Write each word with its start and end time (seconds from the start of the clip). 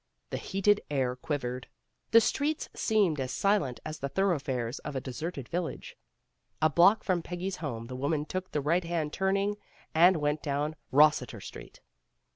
The 0.31 0.37
heated 0.37 0.81
air 0.89 1.15
quivered. 1.15 1.67
The 2.09 2.21
streets 2.21 2.69
seemed 2.73 3.19
as 3.19 3.31
silent 3.31 3.79
as 3.85 3.99
the 3.99 4.09
thoroughfares 4.09 4.79
of 4.79 4.95
a 4.95 4.99
deserted 4.99 5.47
village. 5.47 5.95
A 6.59 6.71
block 6.71 7.03
from 7.03 7.21
Peggy's 7.21 7.57
home, 7.57 7.85
the 7.85 7.95
woman 7.95 8.25
took 8.25 8.49
the 8.49 8.61
right 8.61 8.83
hand 8.83 9.13
turning 9.13 9.57
and 9.93 10.17
went 10.17 10.41
down 10.41 10.75
Eossiter 10.91 11.39
Street. 11.39 11.81